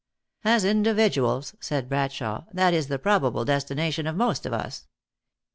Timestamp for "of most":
4.07-4.47